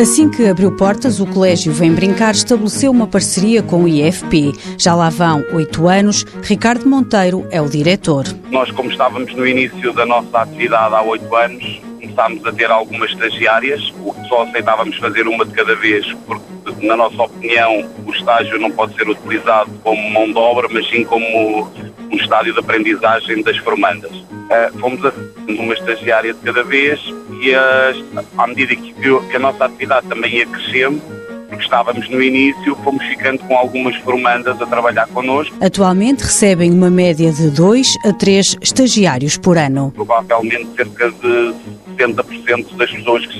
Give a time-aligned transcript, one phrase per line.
[0.00, 4.52] Assim que abriu portas, o Colégio Vem Brincar estabeleceu uma parceria com o IFP.
[4.78, 6.24] Já lá vão oito anos.
[6.40, 8.24] Ricardo Monteiro é o diretor.
[8.48, 13.10] Nós, como estávamos no início da nossa atividade há oito anos, começámos a ter algumas
[13.10, 18.12] estagiárias, o que só aceitávamos fazer uma de cada vez, porque, na nossa opinião, o
[18.12, 21.68] estágio não pode ser utilizado como mão de obra, mas sim como
[22.10, 24.10] um estádio de aprendizagem das formandas.
[24.12, 25.12] Uh, fomos a
[25.48, 27.00] uma estagiária de cada vez
[27.40, 31.00] e uh, à medida que, que a nossa atividade também ia crescendo,
[31.48, 35.54] porque estávamos no início, fomos ficando com algumas formandas a trabalhar connosco.
[35.60, 39.92] Atualmente recebem uma média de 2 a 3 estagiários por ano.
[39.94, 41.54] Provavelmente cerca de
[41.96, 43.38] 70% das pessoas que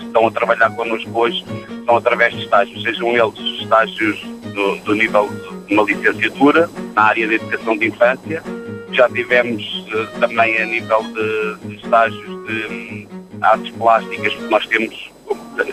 [0.00, 1.44] estão a trabalhar connosco hoje
[1.84, 5.28] são através de estágios, sejam eles estágios do, do nível
[5.66, 8.42] de uma licenciatura na área da educação de infância,
[8.92, 13.06] já tivemos uh, também a nível de, de estágios de um,
[13.42, 15.10] artes plásticas, porque nós temos,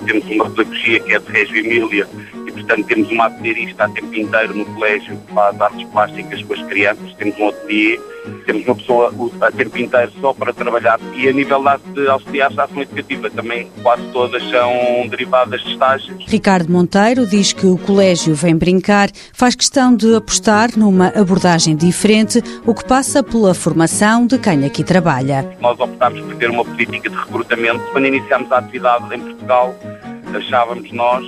[0.05, 2.07] temos uma pedagogia que é de Régio Emília
[2.57, 6.61] portanto, temos uma atelierista a tempo inteiro no colégio que faz artes plásticas com as
[6.63, 7.99] crianças, temos um ateliê
[8.45, 11.63] temos uma pessoa a tempo inteiro só para trabalhar e a nível
[11.93, 16.25] de auxiliares de ação educativa também quase todas são derivadas de estágios.
[16.27, 22.41] Ricardo Monteiro diz que o colégio Vem Brincar faz questão de apostar numa abordagem diferente,
[22.65, 25.49] o que passa pela formação de quem aqui trabalha.
[25.59, 27.79] Nós optámos por ter uma política de recrutamento.
[27.91, 29.75] Quando iniciámos a atividade em Portugal,
[30.35, 31.25] achávamos nós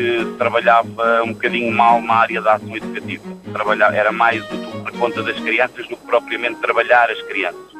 [0.00, 3.22] que trabalhava um bocadinho mal na área da ação educativa.
[3.52, 7.70] Trabalhar, era mais útil por conta das crianças do que propriamente trabalhar as crianças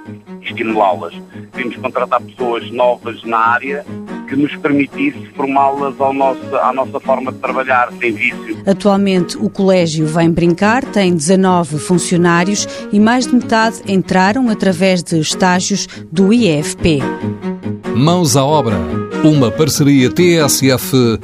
[0.42, 1.14] estimulá-las.
[1.52, 3.84] Queríamos contratar pessoas novas na área
[4.28, 8.62] que nos permitisse formá-las à nossa forma de trabalhar, sem vício.
[8.66, 15.18] Atualmente, o colégio Vem Brincar tem 19 funcionários e mais de metade entraram através de
[15.18, 17.00] estágios do IEFP.
[17.94, 18.76] Mãos à obra.
[19.24, 21.20] Uma parceria TSF-IEFP.